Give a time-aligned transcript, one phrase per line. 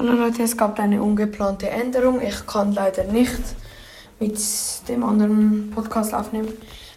[0.00, 2.22] Hallo Leute, es gab eine ungeplante Änderung.
[2.22, 3.38] Ich kann leider nicht
[4.18, 4.38] mit
[4.88, 6.48] dem anderen Podcast aufnehmen.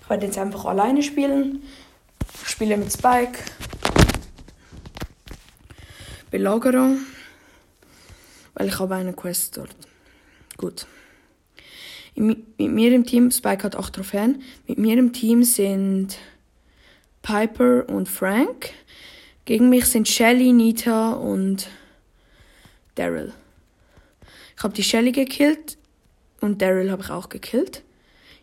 [0.01, 1.63] Ich werde jetzt einfach alleine spielen.
[2.41, 3.39] Ich spiele mit Spike.
[6.31, 6.99] Belagerung.
[8.53, 9.75] Weil ich habe eine Quest dort.
[10.55, 10.87] Gut.
[12.15, 14.41] Mit mir im Team, Spike hat 8 Trophäen.
[14.65, 16.17] Mit mir im Team sind
[17.21, 18.69] Piper und Frank.
[19.43, 21.67] Gegen mich sind Shelly, Nita und
[22.95, 23.33] Daryl.
[24.55, 25.77] Ich habe die Shelly gekillt
[26.41, 27.83] und Daryl habe ich auch gekillt.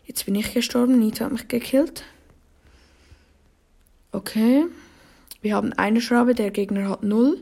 [0.05, 2.03] Jetzt bin ich gestorben, Nita hat mich gekillt.
[4.11, 4.65] Okay.
[5.41, 7.41] Wir haben eine Schraube, der Gegner hat 0.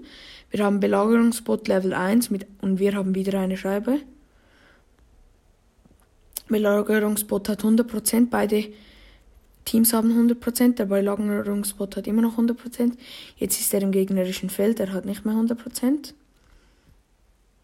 [0.51, 3.99] Wir haben Belagerungsbot Level 1 mit, und wir haben wieder eine Scheibe.
[6.47, 8.65] Belagerungsbot hat 100%, beide
[9.65, 12.93] Teams haben 100%, der Belagerungsbot hat immer noch 100%.
[13.37, 16.13] Jetzt ist er im gegnerischen Feld, er hat nicht mehr 100%.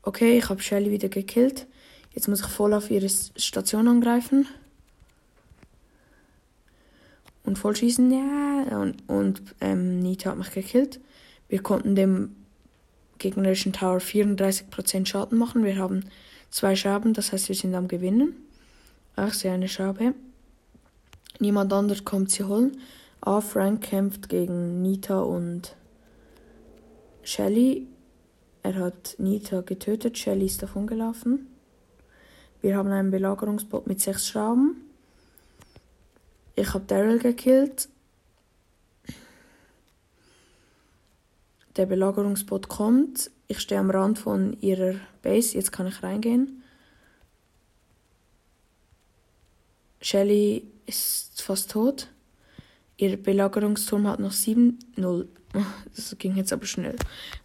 [0.05, 1.66] Okay, ich habe Shelly wieder gekillt.
[2.14, 4.48] Jetzt muss ich voll auf ihre Station angreifen.
[7.44, 8.78] Und voll schießen, ja.
[8.78, 11.00] Und, und ähm, Nita hat mich gekillt.
[11.50, 12.36] Wir konnten dem
[13.17, 15.64] gegnerischen Tower 34% Schaden machen.
[15.64, 16.06] Wir haben
[16.52, 18.36] zwei Schaben, das heißt, wir sind am Gewinnen.
[19.16, 20.14] Ach, sehe eine Schabe.
[21.39, 22.78] Niemand anders kommt sie holen.
[23.22, 25.76] Ah, Frank kämpft gegen Nita und
[27.23, 27.88] Shelly.
[28.66, 31.45] Er hat Nita getötet, Shelly ist davon gelaufen.
[32.63, 34.77] Wir haben einen Belagerungsbot mit sechs Schrauben.
[36.55, 37.89] Ich habe Daryl gekillt.
[41.75, 43.30] Der Belagerungsbot kommt.
[43.47, 45.53] Ich stehe am Rand von ihrer Base.
[45.53, 46.63] Jetzt kann ich reingehen.
[50.02, 52.08] Shelly ist fast tot.
[52.97, 55.27] Ihr Belagerungsturm hat noch 7-0.
[55.95, 56.95] Das ging jetzt aber schnell.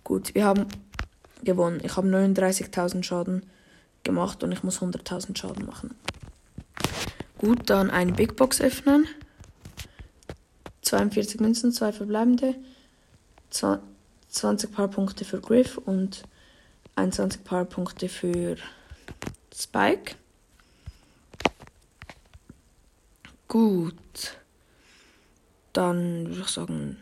[0.02, 0.66] Gut, wir haben
[1.44, 1.80] gewonnen.
[1.82, 3.46] Ich habe 39.000 Schaden
[4.02, 5.94] gemacht und ich muss 100.000 Schaden machen.
[7.38, 9.06] Gut, dann eine Big Box öffnen.
[10.82, 12.54] 42 Münzen, 2 verbleibende.
[13.50, 16.22] 20 Powerpunkte für Griff und
[16.96, 18.56] 21 Powerpunkte für
[19.54, 20.14] Spike.
[23.48, 23.94] Gut.
[25.72, 26.96] Dann würde ich sagen,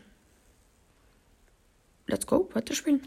[2.06, 3.02] let's go, weiterspielen.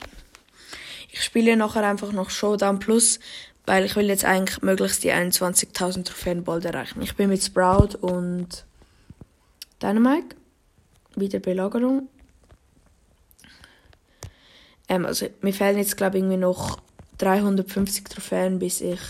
[1.11, 3.19] Ich spiele nachher einfach noch Showdown Plus,
[3.65, 7.01] weil ich will jetzt eigentlich möglichst die 21.000 Trophäen bald erreichen.
[7.01, 8.65] Ich bin mit Sprout und
[9.81, 10.35] Dynamite.
[11.15, 12.07] Wieder Belagerung.
[14.87, 16.79] Ähm, also mir fehlen jetzt glaube ich irgendwie noch
[17.17, 19.01] 350 Trophäen, bis ich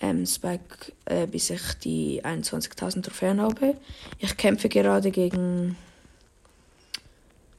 [0.00, 3.76] ähm, Spike, äh, bis ich die 21.000 Trophäen habe.
[4.18, 5.76] Ich kämpfe gerade gegen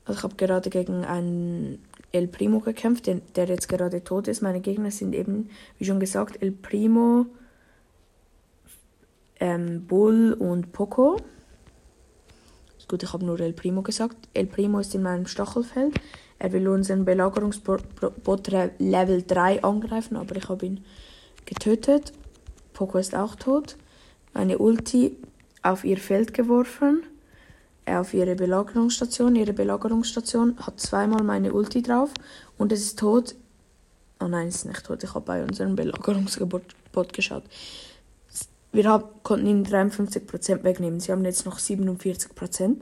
[0.10, 4.42] also ich habe gerade gegen einen El Primo gekämpft, der, der jetzt gerade tot ist.
[4.42, 7.28] Meine Gegner sind eben, wie schon gesagt, El Primo,
[9.40, 11.18] ähm, Bull und Poco.
[12.88, 14.18] Gut, ich habe nur El Primo gesagt.
[14.34, 16.00] El Primo ist in meinem Stachelfeld.
[16.40, 17.84] Er will unseren Belagerungsbot
[18.80, 20.84] Level 3 angreifen, aber ich habe ihn
[21.46, 22.14] getötet.
[22.74, 23.78] Poco ist auch tot.
[24.34, 25.18] Meine Ulti
[25.62, 27.04] auf ihr Feld geworfen
[27.98, 29.36] auf ihre Belagerungsstation.
[29.36, 32.12] Ihre Belagerungsstation hat zweimal meine Ulti drauf
[32.58, 33.36] und es ist tot.
[34.20, 35.04] Oh nein, es ist nicht tot.
[35.04, 37.44] Ich habe bei unserem Belagerungsgebot geschaut.
[38.72, 41.00] Wir hab, konnten ihnen 53% wegnehmen.
[41.00, 42.82] Sie haben jetzt noch 47%.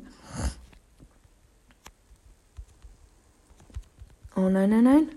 [4.35, 5.09] Oh nein, nein, nein.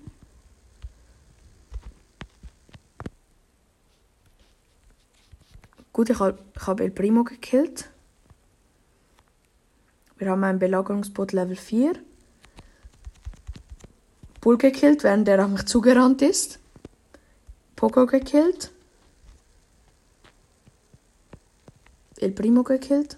[5.92, 7.90] Gut, ich habe hab El Primo gekillt.
[10.20, 11.94] Wir haben ein Belagerungsboot Level 4.
[14.42, 16.58] Bull gekillt, während der auf mich zugerannt ist.
[17.74, 18.70] Poco gekillt.
[22.18, 23.16] El Primo gekillt.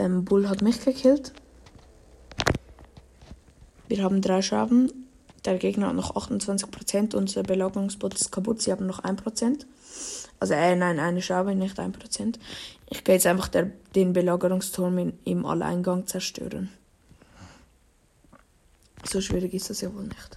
[0.00, 1.32] Ähm, Bull hat mich gekillt.
[3.86, 5.06] Wir haben drei Schaden.
[5.44, 7.14] Der Gegner hat noch 28%.
[7.14, 8.62] Unser Belagerungsboot ist kaputt.
[8.62, 9.64] Sie haben noch 1%.
[10.38, 12.38] Also, äh, nein, eine Schabe, nicht 1%.
[12.90, 16.70] Ich gehe jetzt einfach der, den Belagerungsturm in, im Alleingang zerstören.
[19.04, 20.36] So schwierig ist das ja wohl nicht.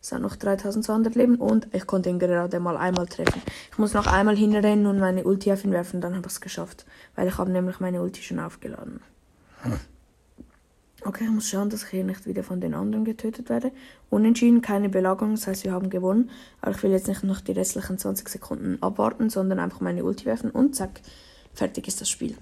[0.00, 3.40] Es sind noch 3200 Leben und ich konnte ihn gerade mal einmal treffen.
[3.72, 6.40] Ich muss noch einmal hinrennen und meine Ulti auf ihn werfen, dann habe ich es
[6.40, 6.84] geschafft.
[7.14, 9.00] Weil ich habe nämlich meine Ulti schon aufgeladen.
[11.04, 13.72] Okay, ich muss schauen, dass ich hier nicht wieder von den anderen getötet werde.
[14.08, 16.30] Unentschieden, keine Belagerung, das heißt, wir haben gewonnen.
[16.62, 20.24] Aber ich will jetzt nicht noch die restlichen 20 Sekunden abwarten, sondern einfach meine Ulti
[20.24, 21.00] werfen und zack,
[21.54, 22.36] Fertig ist das Spiel.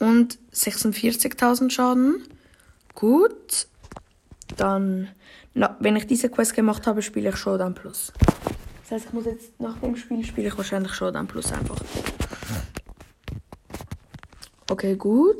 [0.00, 2.22] Und 46.000 Schaden.
[2.94, 3.68] Gut.
[4.56, 5.08] dann,
[5.54, 8.12] na, wenn ich diese Quest gemacht habe, spiele ich Showdown Plus.
[8.82, 11.78] Das heißt, ich muss jetzt nach dem Spiel spiele ich wahrscheinlich Showdown Plus einfach.
[14.70, 15.36] Okay, gut.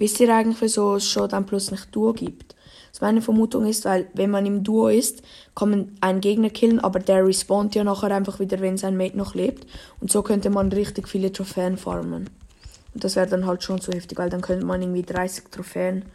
[0.00, 2.56] Wisst ihr eigentlich, wieso es Showdown Plus nicht Duo gibt?
[2.90, 5.20] Also meine Vermutung ist, weil wenn man im Duo ist,
[5.54, 9.18] kann man einen Gegner killen, aber der respawnt ja nachher einfach wieder, wenn sein Mate
[9.18, 9.66] noch lebt.
[10.00, 12.30] Und so könnte man richtig viele Trophäen farmen.
[12.94, 16.06] Und das wäre dann halt schon so heftig, weil dann könnte man irgendwie 30 Trophäen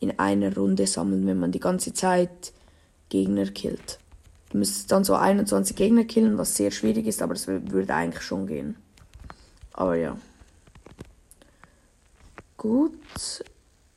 [0.00, 2.54] in einer Runde sammeln, wenn man die ganze Zeit
[3.10, 3.98] Gegner killt.
[4.52, 8.22] Du müsstest dann so 21 Gegner killen, was sehr schwierig ist, aber es würde eigentlich
[8.22, 8.76] schon gehen.
[9.74, 10.16] Aber ja.
[12.62, 12.92] Gut.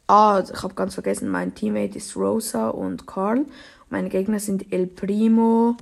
[0.08, 3.46] Ah, ich habe ganz vergessen, mein Teammate ist Rosa und Carl.
[3.92, 5.78] Meine Gegner sind El Primo,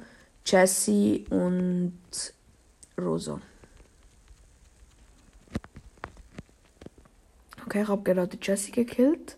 [0.45, 1.93] Jesse und
[2.99, 3.39] Rosa.
[7.65, 9.37] Okay, ich habe gerade Jesse gekillt.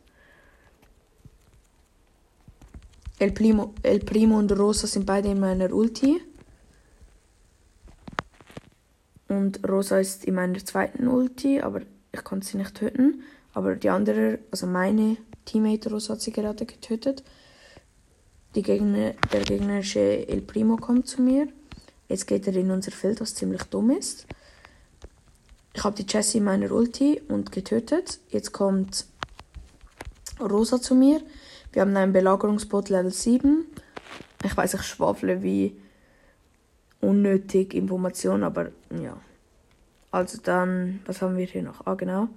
[3.19, 6.19] El Primo, El Primo und Rosa sind beide in meiner Ulti.
[9.27, 11.81] Und Rosa ist in meiner zweiten Ulti, aber
[12.11, 13.21] ich konnte sie nicht töten.
[13.55, 17.23] Aber die andere, also meine Teammate Rosa hat sie gerade getötet.
[18.53, 21.47] Gegner, der gegnerische El Primo kommt zu mir.
[22.07, 24.27] Jetzt geht er in unser Feld, was ziemlich dumm ist.
[25.73, 28.19] Ich habe die Jessie in meiner Ulti und getötet.
[28.29, 29.05] Jetzt kommt
[30.39, 31.21] Rosa zu mir.
[31.71, 33.65] Wir haben einen Belagerungsbot Level 7.
[34.43, 35.75] Ich weiß, ich schwafle wie
[37.01, 39.17] unnötig Information, aber ja.
[40.11, 41.85] Also dann, was haben wir hier noch?
[41.85, 42.29] Ah, genau.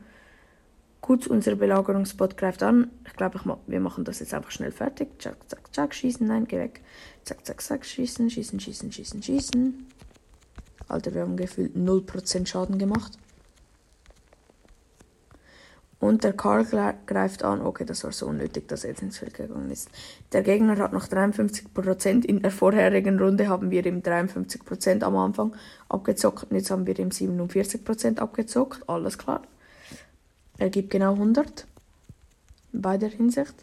[1.01, 2.91] Gut, unser Belagerungsbot greift an.
[3.07, 5.09] Ich glaube, ich wir machen das jetzt einfach schnell fertig.
[5.21, 6.27] Zack, zack, zack, schießen.
[6.27, 6.83] Nein, geh weg.
[7.25, 9.87] Zack, zack, zack, schießen, schießen, schießen, schießen, schießen.
[10.89, 13.13] Alter, wir haben gefühlt 0% Schaden gemacht.
[16.01, 16.65] Und der Karl
[17.07, 17.61] greift an.
[17.61, 19.89] Okay, das war so unnötig, dass er jetzt ins Feld gegangen ist.
[20.33, 22.25] Der Gegner hat noch 53%.
[22.25, 25.57] In der vorherigen Runde haben wir ihm 53% am Anfang
[25.89, 26.51] abgezockt.
[26.51, 28.89] Und jetzt haben wir ihm 47% abgezockt.
[28.89, 29.43] Alles klar.
[30.59, 31.67] Er gibt genau 100.
[32.73, 33.55] In beider Hinsicht.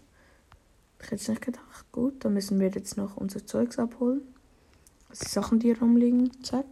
[1.01, 1.86] Ich jetzt nicht gedacht.
[1.92, 4.21] Gut, dann müssen wir jetzt noch unser Zeugs abholen.
[5.09, 6.31] Also die Sachen, die hier rumliegen.
[6.44, 6.65] Zack.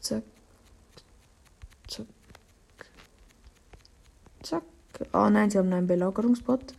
[0.00, 0.22] Zack.
[1.88, 2.06] Zack.
[4.42, 4.62] Zack.
[5.12, 6.74] Oh nein, sie haben einen Belagerungsbot.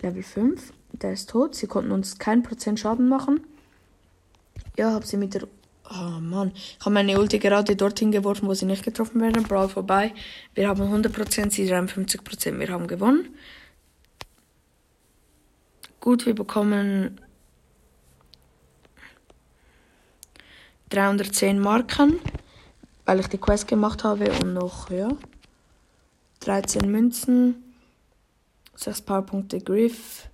[0.00, 0.72] Level 5.
[0.92, 1.54] Der ist tot.
[1.54, 3.46] Sie konnten uns kein Prozent Schaden machen.
[4.76, 5.46] Ja, hab sie mit der.
[5.90, 6.52] Oh Mann.
[6.54, 9.44] Ich habe meine Ulti gerade dorthin geworfen, wo sie nicht getroffen werden.
[9.44, 10.12] Brawl vorbei.
[10.54, 12.58] Wir haben 100%, sie 53%.
[12.58, 13.34] Wir haben gewonnen.
[16.00, 17.20] Gut, wir bekommen
[20.90, 22.20] 310 Marken
[23.06, 25.08] weil ich die Quest gemacht habe und noch, ja,
[26.40, 27.74] 13 Münzen,
[28.74, 30.28] 6 Powerpunkte Griff,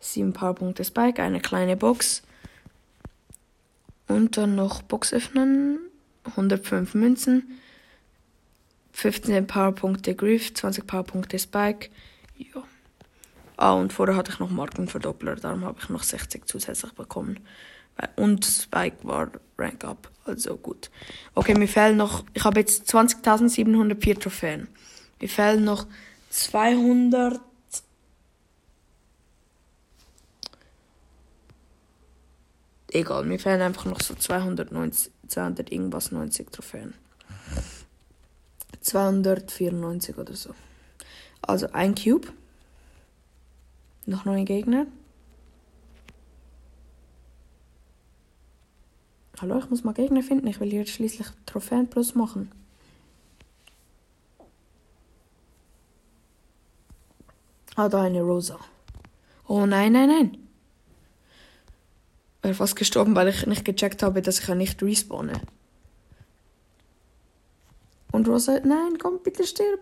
[0.00, 2.22] 7 Powerpunkte Spike, eine kleine Box
[4.08, 5.78] und dann noch Box öffnen,
[6.24, 7.58] 105 Münzen,
[8.92, 11.90] 15 Powerpunkte Griff, 20 Powerpunkte Spike,
[12.38, 12.62] ja.
[13.56, 17.40] Ah, und vorher hatte ich noch Markenverdoppler, darum habe ich noch 60 zusätzlich bekommen.
[18.16, 20.10] Und Spike war Rank Up.
[20.24, 20.90] Also gut.
[21.34, 22.24] Okay, mir fehlen noch.
[22.34, 24.68] Ich habe jetzt 20.704 Trophäen.
[25.20, 25.86] Mir fehlen noch
[26.30, 27.40] 200.
[32.96, 36.94] Egal, mir fehlen einfach noch so 290, 200 irgendwas 90 Trophäen.
[38.80, 40.54] 294 oder so.
[41.42, 42.28] Also ein Cube.
[44.06, 44.86] Noch neun Gegner.
[49.42, 50.46] Hallo, ich muss mal Gegner finden.
[50.46, 52.50] Ich will hier schließlich Trophäen plus machen.
[57.74, 58.58] Ah, da eine Rosa.
[59.46, 60.45] Oh nein, nein, nein.
[62.46, 65.32] Ich wäre fast gestorben, weil ich nicht gecheckt habe, dass ich ja nicht respawne.
[68.12, 69.80] Und Rosa, nein, komm, bitte stirb.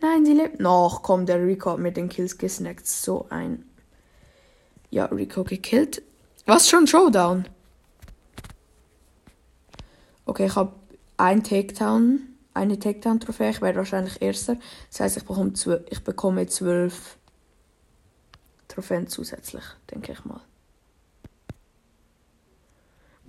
[0.00, 1.02] Nein, sie lebt noch.
[1.02, 2.86] Komm, der Rico hat mir den Kills gesnackt.
[2.86, 3.64] So ein.
[4.90, 6.02] Ja, Rico gekillt.
[6.46, 7.48] Was schon Showdown?
[10.24, 10.72] Okay, ich habe
[11.16, 12.20] ein Takedown,
[12.54, 13.50] eine Takedown-Trophäe.
[13.50, 14.56] Ich werde wahrscheinlich Erster.
[14.88, 17.18] Das heißt, ich bekomme, zwölf, ich bekomme zwölf
[18.68, 20.40] Trophäen zusätzlich, denke ich mal.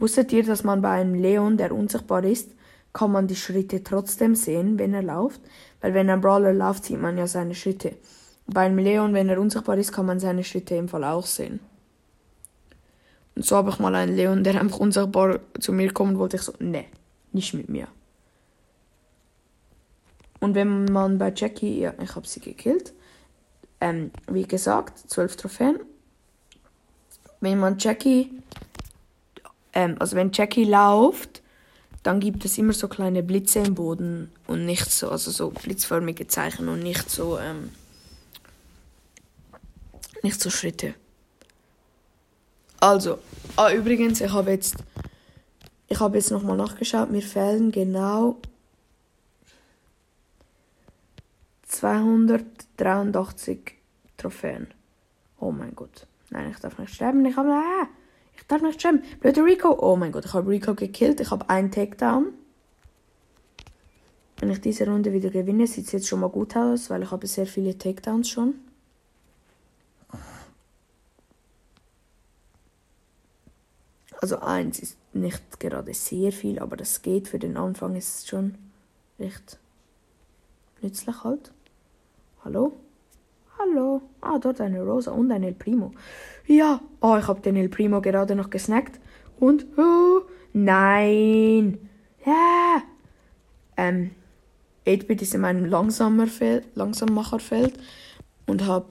[0.04, 2.52] Wusstet ihr, dass man bei einem Leon, der unsichtbar ist,
[2.92, 5.40] kann man die Schritte trotzdem sehen, wenn er läuft?
[5.80, 7.96] Weil wenn ein Brawler läuft, sieht man ja seine Schritte.
[8.46, 11.62] Bei einem Leon, wenn er unsichtbar ist, kann man seine Schritte im Fall auch sehen.
[13.38, 16.36] Und so habe ich mal einen Leon, der einfach unsagbar zu mir kommen wollte.
[16.36, 16.88] Ich so, nee,
[17.32, 17.88] nicht mit mir.
[20.42, 22.92] Und wenn man bei Jackie, ja, ich habe sie gekillt.
[23.80, 25.80] Ähm, wie gesagt, 12 Trophäen.
[27.40, 28.44] Wenn man Jackie,
[29.74, 31.42] ähm, also wenn Jackie läuft,
[32.04, 36.28] dann gibt es immer so kleine Blitze im Boden und nicht so, also so blitzförmige
[36.28, 37.72] Zeichen und nicht so, ähm,
[40.22, 40.96] nicht so Schritte.
[42.80, 43.20] Also,
[43.56, 44.76] ah, übrigens, ich habe jetzt,
[45.88, 48.38] ich habe jetzt nochmal nachgeschaut, mir fehlen genau
[51.68, 53.76] 283
[54.18, 54.68] Trophäen.
[55.40, 56.08] Oh mein Gott.
[56.30, 57.26] Nein, ich darf nicht sterben.
[57.26, 57.50] Ich habe.
[57.50, 57.88] Ah,
[58.36, 59.04] ich darf nicht sterben.
[59.20, 59.78] Blöder Rico.
[59.80, 61.20] Oh mein Gott, ich habe Rico gekillt.
[61.20, 62.34] Ich habe einen Takedown.
[64.38, 67.12] Wenn ich diese Runde wieder gewinne, sieht es jetzt schon mal gut aus, weil ich
[67.12, 68.56] habe sehr viele Takedowns schon.
[74.20, 77.28] Also eins ist nicht gerade sehr viel, aber das geht.
[77.28, 78.56] Für den Anfang ist es schon
[79.20, 79.60] recht
[80.82, 81.52] nützlich halt.
[82.44, 82.74] Hallo?
[83.60, 84.02] Hallo?
[84.22, 85.92] Ah, dort eine Rosa und ein El Primo.
[86.48, 89.00] Ja, oh, ich habe den El Primo gerade noch gesnackt.
[89.40, 90.22] Und, oh,
[90.54, 91.78] nein.
[92.26, 92.82] Ja.
[93.78, 94.12] Ähm,
[94.86, 97.78] 8-Bit ist in meinem langsamer Feld, Langsammacherfeld
[98.48, 98.88] und hab,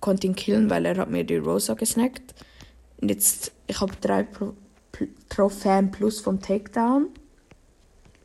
[0.00, 2.34] konnte ihn killen, weil er hat mir die Rosa gesnackt.
[3.00, 4.54] Und jetzt, ich habe drei Pro
[5.28, 7.08] Trophäen plus vom Takedown.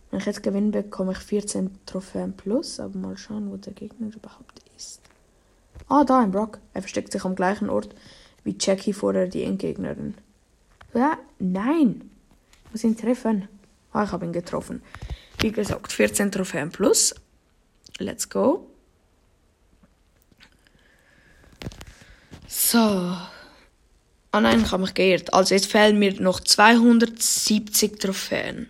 [0.10, 2.79] Wenn ich jetzt gewinne, bekomme ich 14 Trophäen plus.
[2.79, 4.70] Aber mal schauen, wo der Gegner überhaupt ist.
[5.91, 6.60] Ah, da ein Brock.
[6.74, 7.93] Er versteckt sich am gleichen Ort
[8.45, 10.15] wie Jackie vorher die Endgegnerin.
[10.93, 12.10] Ja, nein.
[12.63, 13.50] Ich muss ihn treffen.
[13.91, 14.81] Ah, ich habe ihn getroffen.
[15.39, 17.13] Wie gesagt, 14 Trophäen plus.
[18.00, 18.65] Let's go.
[22.48, 22.77] So.
[22.77, 25.33] Ah nein, ich habe mich geirrt.
[25.33, 28.69] Also jetzt fehlen mir noch 270 Trophäen.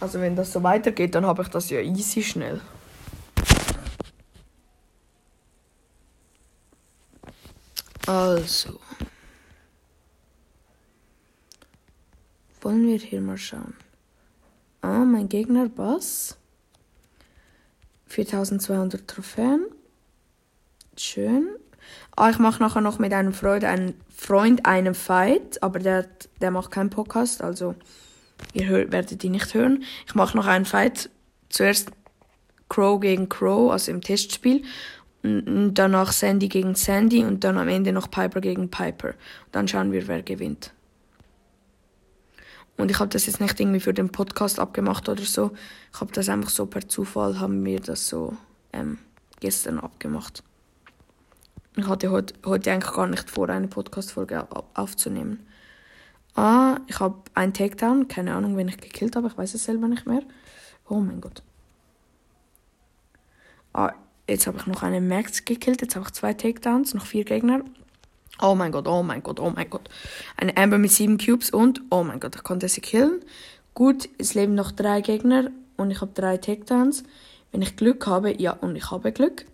[0.00, 2.62] Also wenn das so weitergeht, dann habe ich das ja easy schnell.
[8.06, 8.80] Also.
[12.60, 13.74] Wollen wir hier mal schauen.
[14.82, 16.36] Ah, mein Gegner Bass.
[18.06, 19.66] 4200 Trophäen.
[20.96, 21.48] Schön.
[22.16, 26.06] Ah, ich mache nachher noch mit einem Freund, einen Freund einen Fight, aber der,
[26.40, 27.74] der macht keinen Podcast, also
[28.52, 29.82] ihr hört, werdet ihn nicht hören.
[30.06, 31.10] Ich mache noch einen Fight.
[31.48, 31.90] Zuerst
[32.68, 34.62] Crow gegen Crow, also im Testspiel.
[35.24, 39.14] Danach Sandy gegen Sandy und dann am Ende noch Piper gegen Piper.
[39.52, 40.74] Dann schauen wir, wer gewinnt.
[42.76, 45.52] Und ich habe das jetzt nicht irgendwie für den Podcast abgemacht oder so.
[45.94, 48.36] Ich habe das einfach so per Zufall, haben wir das so
[48.74, 48.98] ähm,
[49.40, 50.42] gestern abgemacht.
[51.76, 55.46] Ich hatte heute, heute eigentlich gar nicht vor, eine Podcast-Folge aufzunehmen.
[56.34, 58.08] Ah, ich habe einen Takedown.
[58.08, 59.28] Keine Ahnung, wen ich gekillt habe.
[59.28, 60.22] Ich weiß es selber nicht mehr.
[60.86, 61.42] Oh mein Gott.
[63.72, 63.92] Ah,
[64.28, 65.82] jetzt habe ich noch einen Max gekillt.
[65.82, 67.62] Jetzt habe ich zwei Takedowns, noch vier Gegner.
[68.42, 69.88] Oh mein Gott, oh mein Gott, oh mein Gott.
[70.36, 73.20] Eine Amber mit sieben Cubes und oh mein Gott, ich konnte sie killen.
[73.74, 77.04] Gut, es leben noch drei Gegner und ich habe drei Takedowns.
[77.52, 79.46] Wenn ich Glück habe, ja, und ich habe Glück,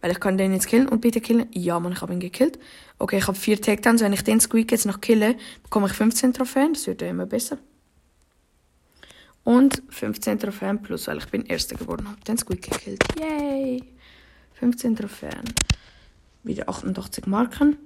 [0.00, 1.46] weil ich kann den jetzt killen und bitte killen.
[1.52, 2.58] Ja, man, ich habe ihn gekillt.
[2.98, 4.00] Okay, ich habe vier Takedowns.
[4.00, 6.74] Wenn ich den Squeak jetzt noch kille, bekomme ich 15 Trophäen.
[6.74, 7.58] Das wird ja immer besser.
[9.46, 12.20] Und 15 Trophäen plus, weil ich bin Erster geworden habe.
[12.26, 13.04] Den Squeak gekillt.
[13.16, 13.80] Yay!
[14.54, 15.44] 15 Trophäen.
[16.42, 17.76] Wieder 88 Marken.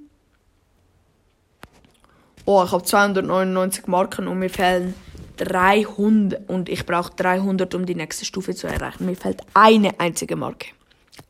[2.47, 4.95] Oh, ich habe 299 Marken und mir fehlen
[5.37, 6.49] 300.
[6.49, 9.05] Und ich brauche 300, um die nächste Stufe zu erreichen.
[9.05, 10.69] Mir fehlt eine einzige Marke.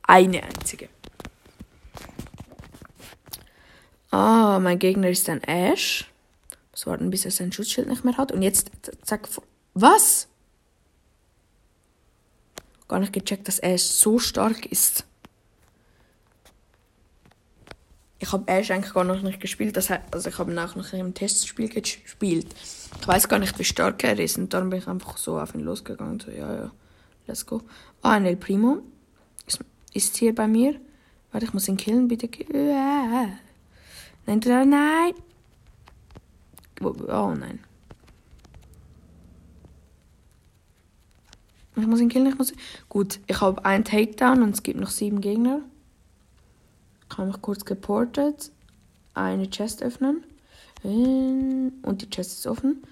[0.05, 0.91] Eine einzige.
[4.13, 6.09] Ah, mein Gegner ist ein Ash.
[6.71, 8.31] Muss warten, bis er sein Schutzschild nicht mehr hat.
[8.31, 8.71] Und jetzt,
[9.03, 9.29] zack,
[9.75, 10.29] was?
[12.89, 15.05] Gar nicht gecheckt, dass Ash so stark ist.
[18.19, 19.77] Ich habe Ash eigentlich gar noch nicht gespielt.
[19.77, 22.55] Das heißt, also ich habe ihn auch noch im Testspiel gespielt.
[23.01, 24.37] Ich weiß gar nicht, wie stark er ist.
[24.37, 26.21] Und dann bin ich einfach so auf ihn losgegangen.
[26.21, 26.71] So, ja, ja,
[27.27, 27.63] let's go.
[28.03, 28.83] Ah, ein El Primo
[29.95, 30.79] ist hier bei mir.
[31.33, 32.29] Warte, ich muss ihn killen, bitte.
[34.27, 35.15] Nein, nein.
[36.83, 37.61] Oh nein.
[41.77, 42.53] Ich muss ihn killen, ich muss.
[42.89, 45.61] Gut, ich habe einen Takedown und es gibt noch sieben Gegner.
[47.11, 48.51] Ich habe mich kurz geportet.
[49.15, 50.25] Eine Chest öffnen.
[50.83, 52.83] Und die Chest ist offen.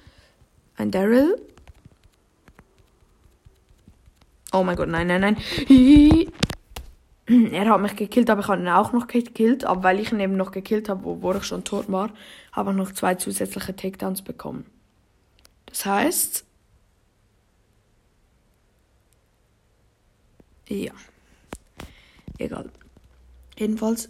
[0.77, 1.41] Ein Daryl.
[4.53, 5.37] Oh mein Gott, nein, nein, nein.
[7.53, 9.65] er hat mich gekillt, aber ich habe ihn auch noch gekillt.
[9.65, 12.11] Aber weil ich ihn eben noch gekillt habe, wo, wo ich schon tot war,
[12.53, 14.67] habe ich noch zwei zusätzliche Takedowns bekommen.
[15.67, 16.45] Das heißt,
[20.69, 20.93] Ja.
[22.39, 22.71] Egal.
[23.57, 24.09] Jedenfalls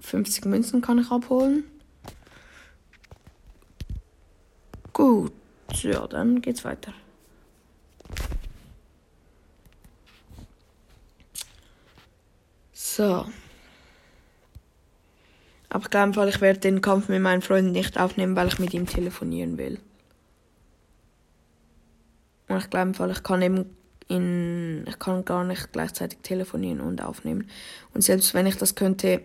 [0.00, 1.64] 50 Münzen kann ich abholen.
[4.92, 5.32] Gut,
[5.82, 6.92] ja, dann geht's weiter.
[12.72, 13.26] So.
[15.68, 18.74] Aber ich glaube, ich werde den Kampf mit meinem Freund nicht aufnehmen, weil ich mit
[18.74, 19.78] ihm telefonieren will.
[22.48, 23.77] Und ich glaube, ich kann eben
[24.08, 27.48] in, ich kann gar nicht gleichzeitig telefonieren und aufnehmen.
[27.94, 29.20] Und selbst wenn ich das könnte,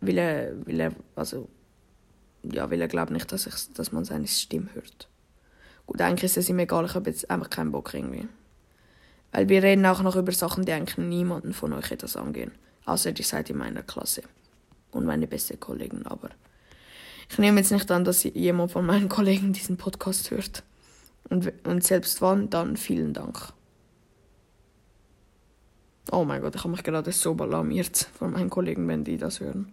[0.00, 1.48] will er, will er, also,
[2.42, 5.08] ja, will er glaubt nicht, dass, ich, dass man seine Stimme hört.
[5.86, 8.28] Gut, eigentlich ist es ihm egal, ich habe jetzt einfach keinen Bock irgendwie.
[9.32, 12.52] Weil wir reden auch noch über Sachen, die eigentlich niemanden von euch etwas angehen.
[12.84, 14.22] Außer ihr seid in meiner Klasse.
[14.90, 16.30] Und meine beste Kollegen, aber
[17.30, 20.64] ich nehme jetzt nicht an, dass jemand von meinen Kollegen diesen Podcast hört.
[21.28, 23.52] Und, und selbst wann, dann vielen Dank.
[26.10, 29.40] Oh mein Gott, ich habe mich gerade so alarmiert von meinen Kollegen, wenn die das
[29.40, 29.70] hören.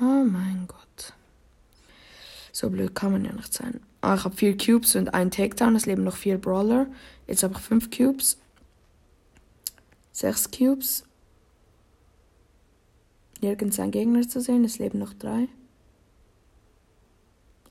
[0.00, 1.14] Oh mein Gott.
[2.52, 3.80] So blöd kann man ja nicht sein.
[4.00, 5.74] Ah, ich habe vier Cubes und einen Takedown.
[5.74, 6.86] Es leben noch vier Brawler.
[7.26, 8.36] Jetzt habe ich fünf Cubes.
[10.12, 11.04] Sechs Cubes.
[13.40, 14.64] Nirgends ein Gegner zu sehen.
[14.64, 15.48] Es leben noch drei.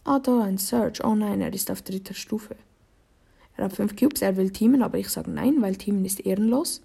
[0.04, 1.04] Ah, da ein Search.
[1.04, 2.56] Oh nein, er ist auf dritter Stufe.
[3.58, 6.82] Er hat fünf Cubes, er will teamen, aber ich sage nein, weil teamen ist ehrenlos.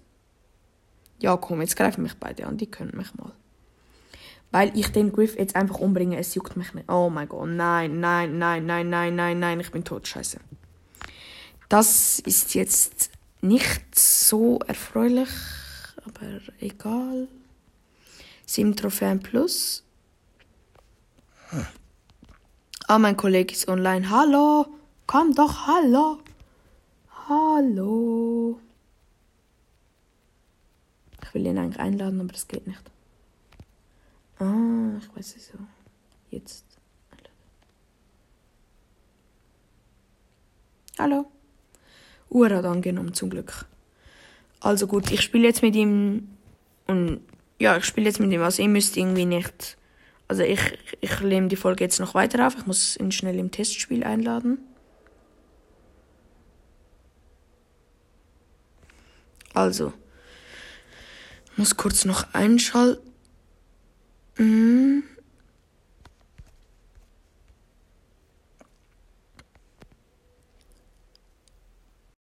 [1.23, 3.31] Ja, komm, jetzt greifen mich beide an, die können mich mal.
[4.51, 6.91] Weil ich den Griff jetzt einfach umbringe, es juckt mich nicht.
[6.91, 10.41] Oh mein Gott, nein, nein, nein, nein, nein, nein, nein, ich bin tot, scheiße.
[11.69, 15.29] Das ist jetzt nicht so erfreulich,
[16.05, 17.29] aber egal.
[18.45, 19.85] Sieben Trophäen plus.
[22.89, 24.09] Ah, mein Kollege ist online.
[24.09, 24.67] Hallo,
[25.07, 26.19] komm doch, hallo.
[27.29, 28.59] Hallo.
[31.33, 32.83] Ich will ihn eigentlich einladen, aber das geht nicht.
[34.37, 35.57] Ah, ich weiß nicht so.
[36.29, 36.63] Jetzt.
[40.99, 41.25] Hallo.
[42.29, 43.65] Uhr hat angenommen, zum Glück.
[44.59, 46.27] Also gut, ich spiele jetzt mit ihm
[46.85, 47.21] und
[47.59, 48.43] ja, ich spiele jetzt mit ihm.
[48.43, 49.75] Also ihr müsst irgendwie nicht.
[50.27, 50.61] Also ich,
[51.01, 52.55] ich nehme die Folge jetzt noch weiter auf.
[52.55, 54.59] Ich muss ihn schnell im Testspiel einladen.
[59.55, 59.93] Also,
[61.57, 63.03] muss kurz noch einschalten.